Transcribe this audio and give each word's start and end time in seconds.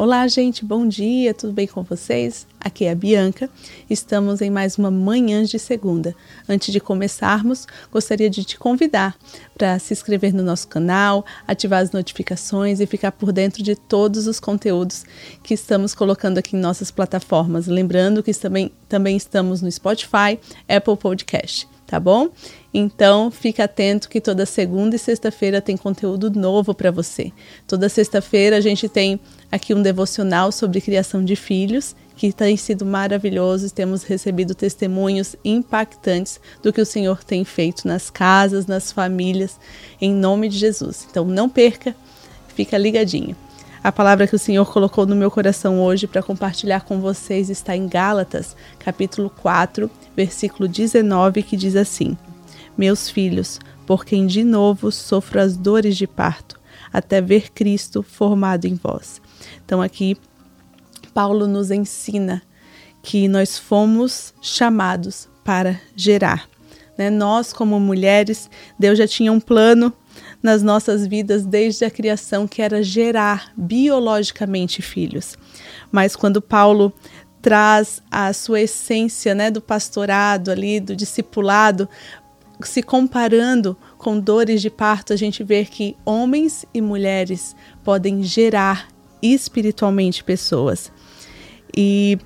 Olá, 0.00 0.26
gente, 0.26 0.64
bom 0.64 0.88
dia, 0.88 1.34
tudo 1.34 1.52
bem 1.52 1.66
com 1.66 1.82
vocês? 1.82 2.46
Aqui 2.58 2.86
é 2.86 2.90
a 2.90 2.94
Bianca. 2.94 3.50
Estamos 3.90 4.40
em 4.40 4.48
mais 4.48 4.78
uma 4.78 4.90
manhã 4.90 5.44
de 5.44 5.58
segunda. 5.58 6.16
Antes 6.48 6.72
de 6.72 6.80
começarmos, 6.80 7.66
gostaria 7.92 8.30
de 8.30 8.42
te 8.42 8.58
convidar 8.58 9.14
para 9.54 9.78
se 9.78 9.92
inscrever 9.92 10.32
no 10.32 10.42
nosso 10.42 10.68
canal, 10.68 11.22
ativar 11.46 11.82
as 11.82 11.90
notificações 11.90 12.80
e 12.80 12.86
ficar 12.86 13.12
por 13.12 13.30
dentro 13.30 13.62
de 13.62 13.76
todos 13.76 14.26
os 14.26 14.40
conteúdos 14.40 15.04
que 15.42 15.52
estamos 15.52 15.94
colocando 15.94 16.38
aqui 16.38 16.56
em 16.56 16.60
nossas 16.60 16.90
plataformas. 16.90 17.66
Lembrando 17.66 18.22
que 18.22 18.32
também, 18.32 18.72
também 18.88 19.18
estamos 19.18 19.60
no 19.60 19.70
Spotify, 19.70 20.40
Apple 20.66 20.96
Podcast 20.96 21.68
tá 21.90 21.98
bom? 21.98 22.28
Então, 22.72 23.32
fica 23.32 23.64
atento 23.64 24.08
que 24.08 24.20
toda 24.20 24.46
segunda 24.46 24.94
e 24.94 24.98
sexta-feira 24.98 25.60
tem 25.60 25.76
conteúdo 25.76 26.30
novo 26.30 26.72
para 26.72 26.92
você. 26.92 27.32
Toda 27.66 27.88
sexta-feira 27.88 28.56
a 28.56 28.60
gente 28.60 28.88
tem 28.88 29.18
aqui 29.50 29.74
um 29.74 29.82
devocional 29.82 30.52
sobre 30.52 30.80
criação 30.80 31.24
de 31.24 31.34
filhos, 31.34 31.96
que 32.14 32.32
tem 32.32 32.56
sido 32.56 32.86
maravilhoso. 32.86 33.74
Temos 33.74 34.04
recebido 34.04 34.54
testemunhos 34.54 35.34
impactantes 35.44 36.38
do 36.62 36.72
que 36.72 36.80
o 36.80 36.86
Senhor 36.86 37.24
tem 37.24 37.44
feito 37.44 37.88
nas 37.88 38.08
casas, 38.08 38.66
nas 38.66 38.92
famílias, 38.92 39.58
em 40.00 40.14
nome 40.14 40.48
de 40.48 40.58
Jesus. 40.58 41.08
Então, 41.10 41.24
não 41.24 41.48
perca, 41.48 41.96
fica 42.54 42.78
ligadinho. 42.78 43.34
A 43.82 43.90
palavra 43.90 44.26
que 44.26 44.36
o 44.36 44.38
Senhor 44.38 44.70
colocou 44.70 45.06
no 45.06 45.16
meu 45.16 45.30
coração 45.30 45.80
hoje 45.80 46.06
para 46.06 46.22
compartilhar 46.22 46.82
com 46.82 47.00
vocês 47.00 47.48
está 47.48 47.74
em 47.74 47.88
Gálatas, 47.88 48.54
capítulo 48.78 49.30
4, 49.40 49.90
versículo 50.14 50.68
19, 50.68 51.42
que 51.42 51.56
diz 51.56 51.74
assim: 51.74 52.14
Meus 52.76 53.08
filhos, 53.08 53.58
por 53.86 54.04
quem 54.04 54.26
de 54.26 54.44
novo 54.44 54.92
sofro 54.92 55.40
as 55.40 55.56
dores 55.56 55.96
de 55.96 56.06
parto, 56.06 56.60
até 56.92 57.22
ver 57.22 57.52
Cristo 57.52 58.02
formado 58.02 58.66
em 58.66 58.74
vós. 58.74 59.18
Então 59.64 59.80
aqui 59.80 60.14
Paulo 61.14 61.46
nos 61.46 61.70
ensina 61.70 62.42
que 63.02 63.28
nós 63.28 63.58
fomos 63.58 64.34
chamados 64.42 65.26
para 65.42 65.80
gerar. 65.96 66.46
Né? 66.98 67.08
Nós, 67.08 67.50
como 67.50 67.80
mulheres, 67.80 68.50
Deus 68.78 68.98
já 68.98 69.08
tinha 69.08 69.32
um 69.32 69.40
plano 69.40 69.90
nas 70.42 70.62
nossas 70.62 71.06
vidas 71.06 71.44
desde 71.44 71.84
a 71.84 71.90
criação, 71.90 72.46
que 72.46 72.62
era 72.62 72.82
gerar 72.82 73.52
biologicamente 73.56 74.82
filhos. 74.82 75.36
Mas 75.90 76.16
quando 76.16 76.40
Paulo 76.40 76.92
traz 77.42 78.02
a 78.10 78.32
sua 78.32 78.60
essência 78.60 79.34
né, 79.34 79.50
do 79.50 79.60
pastorado 79.60 80.50
ali, 80.50 80.78
do 80.80 80.94
discipulado, 80.94 81.88
se 82.62 82.82
comparando 82.82 83.76
com 83.96 84.18
dores 84.18 84.60
de 84.60 84.70
parto, 84.70 85.12
a 85.12 85.16
gente 85.16 85.42
vê 85.42 85.64
que 85.64 85.96
homens 86.04 86.66
e 86.74 86.80
mulheres 86.80 87.56
podem 87.82 88.22
gerar 88.22 88.88
espiritualmente 89.22 90.22
pessoas. 90.22 90.92
E 91.74 92.18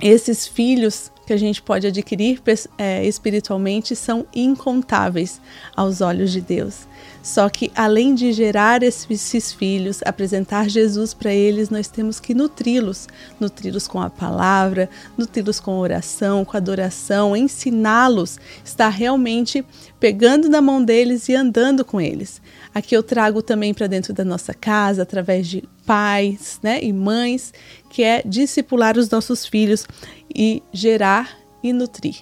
esses 0.00 0.46
filhos 0.46 1.10
que 1.26 1.32
a 1.32 1.36
gente 1.36 1.60
pode 1.60 1.86
adquirir 1.86 2.40
é, 2.78 3.04
espiritualmente 3.04 3.96
são 3.96 4.24
incontáveis 4.34 5.40
aos 5.74 6.00
olhos 6.00 6.30
de 6.30 6.40
Deus. 6.40 6.86
Só 7.20 7.48
que 7.48 7.72
além 7.74 8.14
de 8.14 8.32
gerar 8.32 8.84
esses 8.84 9.52
filhos, 9.52 10.00
apresentar 10.04 10.70
Jesus 10.70 11.12
para 11.12 11.34
eles, 11.34 11.68
nós 11.68 11.88
temos 11.88 12.20
que 12.20 12.32
nutri-los, 12.32 13.08
nutri-los 13.40 13.88
com 13.88 14.00
a 14.00 14.08
palavra, 14.08 14.88
nutri-los 15.18 15.58
com 15.58 15.78
oração, 15.78 16.44
com 16.44 16.56
adoração, 16.56 17.36
ensiná-los, 17.36 18.38
estar 18.64 18.90
realmente 18.90 19.66
pegando 19.98 20.48
na 20.48 20.60
mão 20.60 20.84
deles 20.84 21.28
e 21.28 21.34
andando 21.34 21.84
com 21.84 22.00
eles. 22.00 22.40
Aqui 22.72 22.96
eu 22.96 23.02
trago 23.02 23.42
também 23.42 23.74
para 23.74 23.88
dentro 23.88 24.14
da 24.14 24.24
nossa 24.24 24.54
casa, 24.54 25.02
através 25.02 25.48
de 25.48 25.64
pais 25.86 26.58
né, 26.62 26.82
e 26.82 26.92
mães, 26.92 27.54
que 27.88 28.02
é 28.02 28.22
discipular 28.26 28.98
os 28.98 29.08
nossos 29.08 29.46
filhos 29.46 29.86
e 30.34 30.62
gerar 30.72 31.38
e 31.62 31.72
nutrir, 31.72 32.16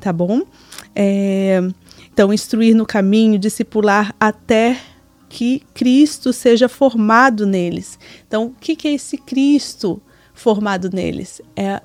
tá 0.00 0.12
bom? 0.12 0.42
É, 0.94 1.60
então, 2.12 2.32
instruir 2.32 2.74
no 2.74 2.84
caminho, 2.84 3.38
discipular 3.38 4.14
até 4.20 4.78
que 5.28 5.62
Cristo 5.74 6.32
seja 6.32 6.68
formado 6.68 7.46
neles. 7.46 7.98
Então, 8.26 8.46
o 8.46 8.54
que, 8.58 8.74
que 8.74 8.88
é 8.88 8.94
esse 8.94 9.16
Cristo 9.18 10.00
formado 10.34 10.90
neles? 10.90 11.40
É 11.54 11.80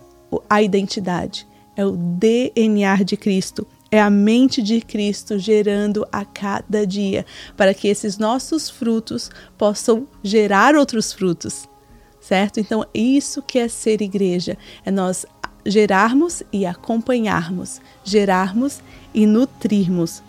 a 0.49 0.61
identidade, 0.61 1.47
é 1.75 1.85
o 1.85 1.91
DNA 1.91 3.03
de 3.03 3.17
Cristo, 3.17 3.67
é 3.93 4.01
a 4.01 4.09
mente 4.09 4.59
de 4.59 4.81
Cristo 4.81 5.37
gerando 5.37 6.03
a 6.11 6.25
cada 6.25 6.83
dia, 6.83 7.23
para 7.55 7.75
que 7.75 7.87
esses 7.87 8.17
nossos 8.17 8.67
frutos 8.67 9.29
possam 9.55 10.07
gerar 10.23 10.73
outros 10.73 11.13
frutos, 11.13 11.69
certo? 12.19 12.59
Então, 12.59 12.83
isso 12.91 13.39
que 13.43 13.59
é 13.59 13.67
ser 13.67 14.01
igreja, 14.01 14.57
é 14.83 14.89
nós 14.89 15.27
gerarmos 15.63 16.41
e 16.51 16.65
acompanharmos, 16.65 17.79
gerarmos 18.03 18.81
e 19.13 19.27
nutrirmos. 19.27 20.23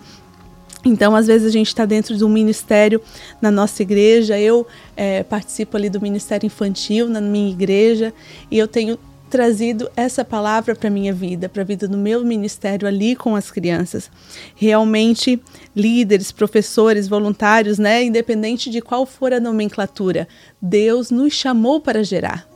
Então, 0.84 1.16
às 1.16 1.26
vezes 1.26 1.48
a 1.48 1.50
gente 1.50 1.68
está 1.68 1.86
dentro 1.86 2.14
de 2.14 2.22
um 2.22 2.28
ministério 2.28 3.00
na 3.40 3.50
nossa 3.50 3.80
igreja. 3.80 4.38
Eu 4.38 4.66
é, 4.94 5.22
participo 5.22 5.78
ali 5.78 5.88
do 5.88 6.02
ministério 6.02 6.46
infantil 6.46 7.08
na 7.08 7.22
minha 7.22 7.50
igreja 7.50 8.12
e 8.50 8.58
eu 8.58 8.68
tenho 8.68 8.98
trazido 9.34 9.90
essa 9.96 10.24
palavra 10.24 10.76
para 10.76 10.88
minha 10.88 11.12
vida, 11.12 11.48
para 11.48 11.62
a 11.62 11.64
vida 11.64 11.88
do 11.88 11.98
meu 11.98 12.24
ministério 12.24 12.86
ali 12.86 13.16
com 13.16 13.34
as 13.34 13.50
crianças. 13.50 14.08
Realmente, 14.54 15.42
líderes, 15.74 16.30
professores, 16.30 17.08
voluntários, 17.08 17.76
né, 17.76 18.04
independente 18.04 18.70
de 18.70 18.80
qual 18.80 19.04
for 19.04 19.32
a 19.32 19.40
nomenclatura, 19.40 20.28
Deus 20.62 21.10
nos 21.10 21.32
chamou 21.32 21.80
para 21.80 22.04
gerar 22.04 22.48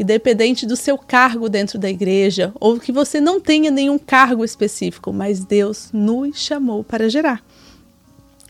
independente 0.00 0.64
do 0.64 0.76
seu 0.76 0.96
cargo 0.96 1.48
dentro 1.48 1.76
da 1.76 1.90
igreja, 1.90 2.52
ou 2.60 2.78
que 2.78 2.92
você 2.92 3.20
não 3.20 3.40
tenha 3.40 3.68
nenhum 3.68 3.98
cargo 3.98 4.44
específico, 4.44 5.12
mas 5.12 5.44
Deus 5.44 5.90
nos 5.92 6.38
chamou 6.38 6.84
para 6.84 7.10
gerar. 7.10 7.42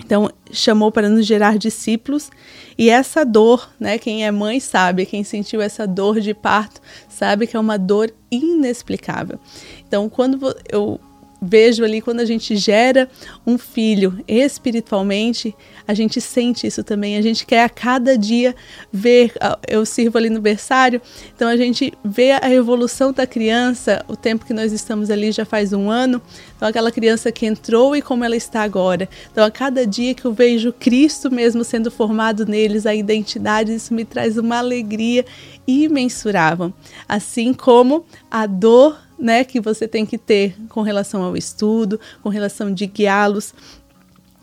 Então, 0.04 0.30
chamou 0.50 0.92
para 0.92 1.08
nos 1.08 1.26
gerar 1.26 1.58
discípulos, 1.58 2.30
e 2.78 2.88
essa 2.88 3.24
dor, 3.24 3.68
né, 3.78 3.98
quem 3.98 4.24
é 4.24 4.30
mãe 4.30 4.60
sabe, 4.60 5.04
quem 5.04 5.24
sentiu 5.24 5.60
essa 5.60 5.86
dor 5.86 6.20
de 6.20 6.32
parto, 6.32 6.80
sabe 7.08 7.46
que 7.46 7.56
é 7.56 7.60
uma 7.60 7.76
dor 7.76 8.12
inexplicável. 8.30 9.38
Então, 9.86 10.08
quando 10.08 10.54
eu 10.70 11.00
vejo 11.40 11.84
ali 11.84 12.00
quando 12.00 12.20
a 12.20 12.24
gente 12.24 12.56
gera 12.56 13.08
um 13.46 13.56
filho 13.56 14.22
espiritualmente, 14.26 15.54
a 15.86 15.94
gente 15.94 16.20
sente 16.20 16.66
isso 16.66 16.82
também. 16.82 17.16
A 17.16 17.22
gente 17.22 17.46
quer 17.46 17.64
a 17.64 17.68
cada 17.68 18.16
dia 18.16 18.54
ver. 18.92 19.32
Eu 19.66 19.86
sirvo 19.86 20.18
ali 20.18 20.30
no 20.30 20.40
berçário, 20.40 21.00
então 21.34 21.48
a 21.48 21.56
gente 21.56 21.92
vê 22.04 22.32
a 22.32 22.52
evolução 22.52 23.12
da 23.12 23.26
criança. 23.26 24.04
O 24.08 24.16
tempo 24.16 24.44
que 24.44 24.52
nós 24.52 24.72
estamos 24.72 25.10
ali 25.10 25.32
já 25.32 25.44
faz 25.44 25.72
um 25.72 25.90
ano. 25.90 26.20
Então, 26.56 26.68
aquela 26.68 26.90
criança 26.90 27.30
que 27.30 27.46
entrou 27.46 27.94
e 27.94 28.02
como 28.02 28.24
ela 28.24 28.34
está 28.34 28.62
agora. 28.62 29.08
Então, 29.30 29.44
a 29.44 29.50
cada 29.50 29.86
dia 29.86 30.12
que 30.12 30.24
eu 30.24 30.32
vejo 30.32 30.72
Cristo 30.72 31.30
mesmo 31.30 31.62
sendo 31.62 31.90
formado 31.90 32.44
neles, 32.44 32.84
a 32.84 32.94
identidade, 32.94 33.72
isso 33.72 33.94
me 33.94 34.04
traz 34.04 34.36
uma 34.36 34.58
alegria 34.58 35.24
imensurável. 35.66 36.72
Assim 37.08 37.54
como 37.54 38.04
a 38.28 38.44
dor 38.46 38.98
né, 39.18 39.44
que 39.44 39.60
você 39.60 39.88
tem 39.88 40.06
que 40.06 40.16
ter 40.16 40.54
com 40.68 40.82
relação 40.82 41.22
ao 41.22 41.36
estudo, 41.36 41.98
com 42.22 42.28
relação 42.28 42.72
de 42.72 42.86
guiá-los 42.86 43.52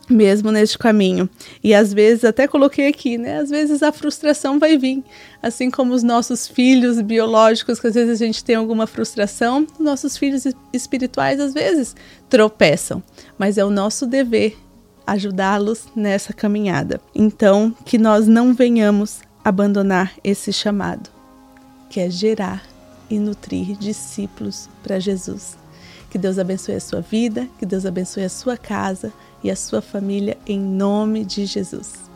mesmo 0.09 0.52
neste 0.52 0.78
caminho. 0.78 1.30
E 1.63 1.74
às 1.74 1.94
vezes, 1.94 2.25
até 2.25 2.47
coloquei 2.47 2.88
aqui, 2.88 3.18
né? 3.18 3.40
Às 3.40 3.50
vezes 3.50 3.81
a 3.81 3.91
frustração 3.91 4.59
vai 4.59 4.78
vir, 4.78 5.03
assim 5.41 5.72
como 5.72 5.94
os 5.94 6.03
nossos 6.03 6.47
filhos 6.47 7.02
biológicos, 7.02 7.80
que 7.80 7.88
às 7.88 7.96
vezes 7.96 8.22
a 8.22 8.25
gente 8.25 8.44
tem 8.44 8.56
alguma 8.56 8.88
frustração, 8.88 9.66
nossos 9.80 10.18
filhos 10.18 10.44
espirituais 10.72 11.40
às 11.40 11.53
vezes 11.53 11.96
tropeçam, 12.30 13.02
mas 13.38 13.57
é 13.57 13.66
o 13.66 13.69
nosso 13.69 14.06
dever 14.06 14.57
ajudá-los 15.06 15.86
nessa 15.96 16.34
caminhada. 16.34 17.00
Então, 17.13 17.75
que 17.86 17.97
nós 17.97 18.28
não 18.28 18.53
venhamos 18.53 19.19
abandonar 19.44 20.13
esse 20.24 20.52
chamado, 20.52 21.10
que 21.89 22.00
é 22.00 22.10
gerar 22.10 22.75
e 23.10 23.19
nutrir 23.19 23.78
discípulos 23.78 24.69
para 24.84 25.00
Jesus. 25.00 25.57
Que 26.10 26.18
Deus 26.18 26.40
abençoe 26.40 26.75
a 26.75 26.80
sua 26.80 27.02
vida, 27.02 27.48
que 27.60 27.66
Deus 27.66 27.86
abençoe 27.86 28.24
a 28.24 28.30
sua 28.30 28.57
casa 28.57 29.12
e 29.44 29.52
a 29.52 29.56
sua 29.56 29.81
família 29.81 30.38
em 30.48 30.60
nome 30.60 31.25
de 31.25 31.46
Jesus. 31.46 32.14